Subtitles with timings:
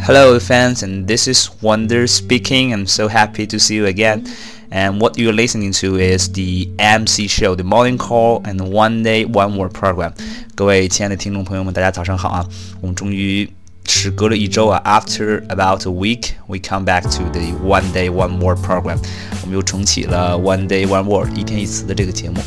[0.00, 2.72] Hello, fans, and this is Wonder speaking.
[2.72, 4.24] I'm so happy to see you again.
[4.70, 9.24] And what you're listening to is the MC show, the morning call and one day
[9.24, 10.12] one word program.
[10.54, 12.46] 各位亲爱的听众朋友们，大家早上好啊！
[12.80, 13.48] 我们终于
[13.86, 18.98] 时隔了一周啊，After about a week, we come back to the one day one word program.
[19.42, 22.40] 我们又重启了 One Day One Word 一天一词的这个节目。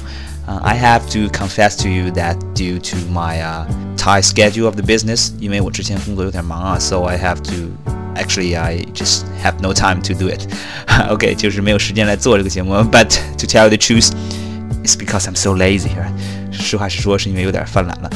[0.47, 3.65] uh, I have to confess to you that due to my uh,
[3.97, 5.31] tight schedule of the business,
[6.79, 7.71] so I have to
[8.15, 10.47] actually I just have no time to do it.
[11.09, 12.73] OK，就是没有时间来做这个节目。
[12.75, 14.11] But to tell you the truth,
[14.83, 15.89] it's because I'm so lazy.
[15.89, 16.11] Right?
[16.51, 18.09] 实话实说，是因为有点犯懒了。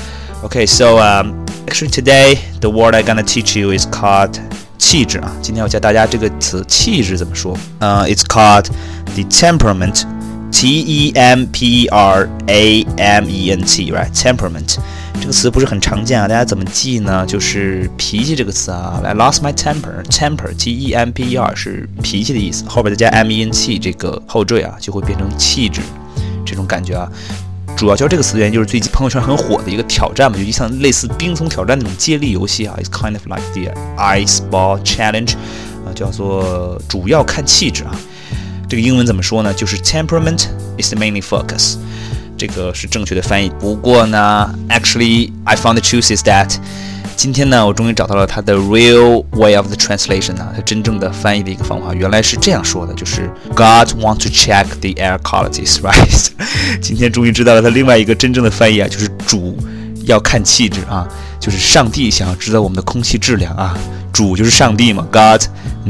[0.43, 4.39] Okay, so um, actually today the word I'm gonna teach you is called
[4.77, 5.31] 气质啊。
[5.41, 7.57] 今天我教大家这个词气质怎么说。
[7.79, 8.67] 呃、uh,，It's called
[9.15, 10.03] the temperament
[10.50, 14.76] T E M P E R A M E N T，right temperament
[15.20, 17.26] 这个词不是很常见啊，大家怎么记呢？
[17.26, 25.80] 就是脾气这个词啊来 lost my temper，temper T E M P E R 是脾气的意思，后边再加 M E N T 这个后缀啊，就会变成气质
[26.46, 27.10] 这种感觉啊。
[27.76, 35.34] 主要教这个词的原因就是最近朋友圈很火的一个挑战嘛，就像类似冰松挑战那种接力游戏啊，It's kind of like the ice ball challenge，
[35.84, 37.94] 啊，叫做主要看气质啊。
[38.68, 39.54] 这个英文怎么说呢？
[39.54, 40.46] 就是 temperament
[40.78, 41.76] is the mainly focus，
[42.36, 43.50] 这个是正确的翻译。
[43.58, 46.54] 不过呢，actually I found the truth is that，
[47.16, 56.28] 今天呢，我终于找到了它的 real way of the translation 啊，它真正的翻译的一个方法，原来是这样说的，就是 God want to check the air qualities，right？
[56.82, 59.56] 今天终于知道了它另外一个真正的翻译啊，就是主
[60.04, 61.08] 要看气质啊，
[61.40, 63.74] 就是上帝想要知道我们的空气质量啊。
[64.17, 65.41] 主就是上帝嘛，God，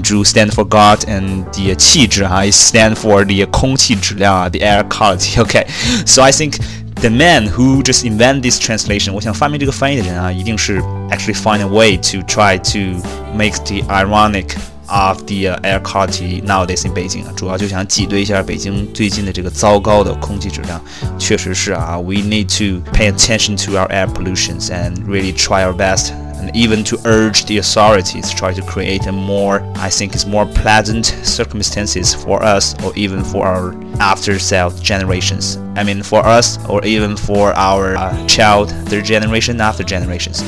[0.03, 6.57] 主 stand for God，and the 气质哈，it stand for the 空气质量啊，the air quality。OK，so I think
[7.01, 13.01] the man who just invent this translation，我想发明这个翻译的人啊，一定是 actually find a way to try to
[13.35, 14.55] make the ironic
[14.87, 20.79] of the air quality nowadays in Beijing 啊，主要就想挤兑一下北京最近的这个糟糕的空气质量。
[21.17, 26.83] 确实是啊，we need to pay attention to our air pollutions and really try our best and even
[26.83, 31.05] to urge the authorities to try to create a more, I think, is more pleasant
[31.23, 35.57] circumstances for us or even for our after self generations.
[35.75, 40.43] I mean, for us or even for our uh, child, their generation after generations.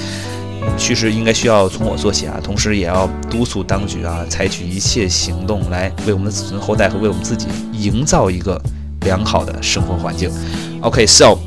[0.77, 8.59] 趋势应该需要从我做起啊，同时也要督促当局啊，采取一切行动来为我们的子孙后代和为我们自己营造一个
[9.01, 10.29] 良好的生活环境。
[10.81, 11.37] Okay, so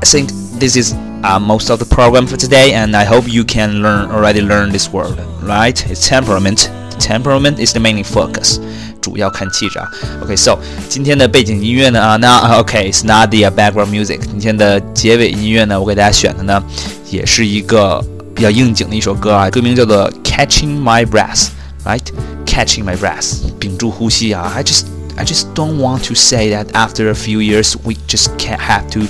[0.00, 3.44] I think this is uh, most of the program for today, and I hope you
[3.44, 5.18] can learn already learn this word.
[5.42, 5.84] Right?
[5.90, 6.70] It's temperament.
[6.98, 8.60] Temperament is the main focus.
[9.00, 9.90] 主要看气质啊。
[10.22, 10.58] OK，so、okay,
[10.88, 14.20] 今天的背景音乐呢啊，那 OK，it's、okay, not the background music。
[14.20, 16.62] 今天的结尾音乐呢，我给大家选的呢，
[17.10, 18.02] 也是一个
[18.34, 24.50] 比较应景的一首歌啊，歌名叫做 Catching My Breath，right？Catching My Breath，屏住呼吸啊。
[24.56, 24.86] I just
[25.16, 28.88] I just don't want to say that after a few years we just can't have
[28.92, 29.00] to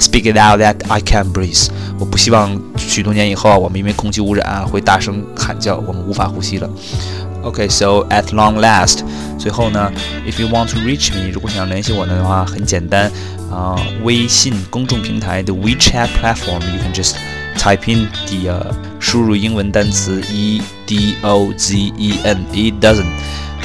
[0.00, 1.68] Speak it out that I can't breathe。
[1.98, 6.68] 我不希望许多年以后啊，我们因为空气污染啊，会大声喊叫，我们无法呼吸了。
[7.42, 9.04] OK，so at long last，
[9.38, 9.90] 最后呢，
[10.26, 13.10] if you want to reach me，如果想联系我的话，很简单
[13.50, 17.14] 啊，微信公众平台的 WeChat platform，you can just
[17.56, 23.06] type in the 输入英文单词 E D O Z E N，it doesn't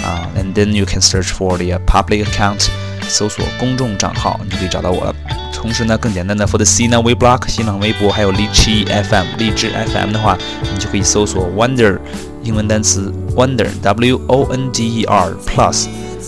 [0.03, 2.67] 啊，and then you can search for the public account，
[3.07, 5.15] 搜索公众账号，你就可以找到我了。
[5.53, 10.37] 同时呢，更简单的，for the C 呢，微 block 新浪微博，还有荔枝 FM，荔枝 FM 的话，
[10.73, 11.99] 你就可以搜索 Wonder
[12.43, 15.85] 英文单词 Wonder W O N D E R plus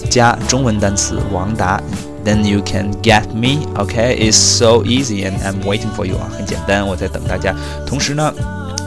[0.09, 1.81] 加中文单词王达，
[2.23, 7.55] then you can get me。OK，it's so easy and I'm waiting for you 啊，很简单，我在等大家。
[7.87, 8.31] 同时呢，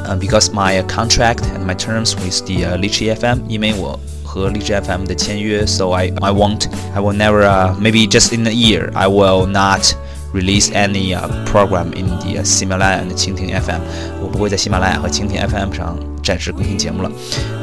[0.04, 3.99] 呃，because my contract and my terms with the 荔枝 FM，因为我
[4.31, 8.91] 和荔枝 FM 的签约，so I I won't I will never uh, maybe just in a year
[8.94, 9.94] I will not
[10.34, 13.80] release any uh, program in the uh, 喜马拉雅 and 蜻蜓 FM，
[14.21, 17.10] 我不会在喜马拉雅和蜻蜓 FM 上暂时更新节目了。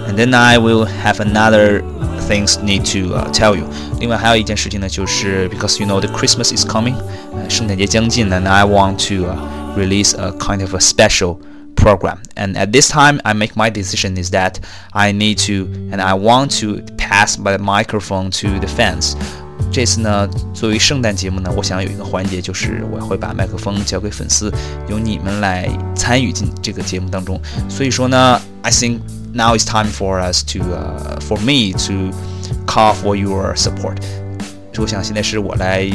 [0.08, 1.82] And then I will have another
[2.28, 3.66] things need to uh, tell you。
[4.00, 6.96] 另外还有一件事情呢，就是 because you know the Christmas is coming，
[7.34, 9.36] 呃，圣诞节将近了，and I want to、uh,
[9.78, 11.38] release a kind of a special
[11.78, 12.20] program.
[12.36, 14.60] And at this time, I make my decision is that
[14.92, 19.16] I need to and I want to pass my microphone to the fans.
[19.72, 24.52] 这次呢，作为圣诞节目呢，我想有一个环节，就是我会把麦克风交给粉丝，
[24.88, 27.42] 由你们来参与进这个节目当中。
[27.70, 29.00] 所以说呢，I think
[29.34, 32.16] now it's time for us to, uh, for me to
[32.66, 33.98] call for your support。
[34.78, 35.90] 我想现在是我来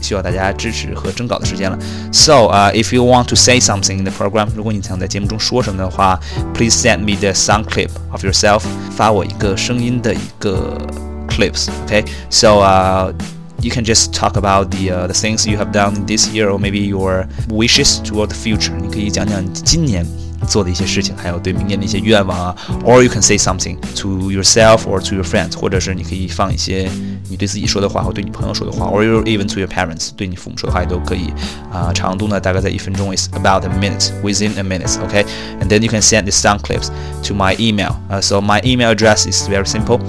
[0.00, 1.78] 需要大家支持和征稿的时间了。
[2.12, 6.18] So, uh, if you want to say something in the program，如果你想在节目中说什么的话，
[6.54, 8.62] please send me the sound clip of yourself，
[8.96, 10.78] 发我一个声音的一个
[11.28, 13.12] clips。Okay, so uh.
[13.62, 16.58] You can just talk about the uh, the things you have done this year, or
[16.58, 18.74] maybe your wishes toward the future.
[18.78, 20.04] 你可以讲讲今年
[20.48, 22.56] 做的一些事情，还有对明年的一些愿望啊。
[22.84, 26.88] Or you can say something to yourself or to your friends，或者是你可以放一些
[27.28, 31.32] 你对自己说的话，或对你朋友说的话，or even to your parents，对你父母说的话也都可以。
[31.72, 35.24] 啊，长度呢大概在一分钟，is about a minute, within a minute, okay?
[35.60, 36.88] And then you can send the sound clips
[37.26, 37.96] to my email.
[38.10, 40.00] Uh, so my email address is very simple.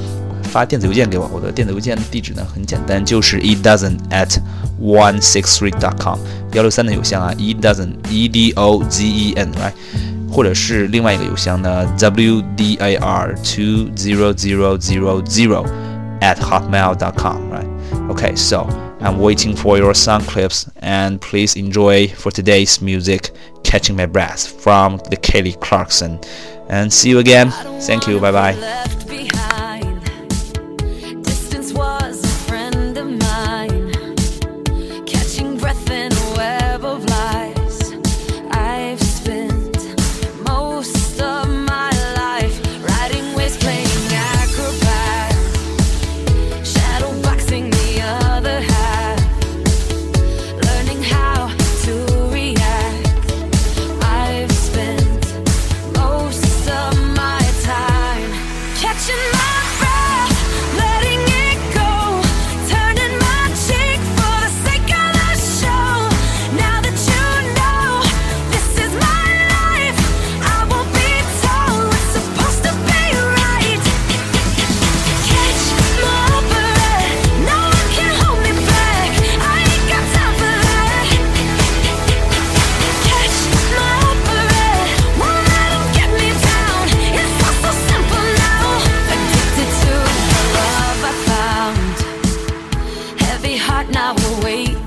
[0.44, 4.38] 发电子邮件给我，我的电子邮件地址呢很简单，就是 e dozen at
[4.80, 6.18] one six three dot com
[6.54, 9.74] 幺六三的邮箱啊，e dozen e d o z e n，right？
[10.32, 15.66] 或者是另外一个邮箱呢，w d a r two zero zero zero zero
[16.22, 18.68] at hotmail dot com，right？Okay, so
[19.02, 23.32] I'm waiting for your sound clips and please enjoy for today's music,
[23.64, 26.20] Catching My Breath from the Kelly Clarkson.
[26.70, 27.52] And see you again.
[27.82, 28.20] Thank you.
[28.20, 29.39] Bye bye.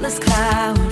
[0.04, 0.83] The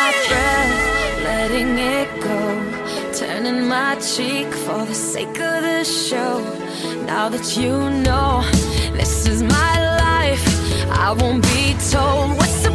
[0.00, 0.76] my breath,
[1.28, 2.40] letting it go,
[3.20, 6.34] turning my cheek for the sake of the show.
[7.12, 7.74] Now that you
[8.06, 8.30] know
[8.98, 9.74] this is my
[10.06, 10.46] life,
[11.04, 12.69] I won't be told what's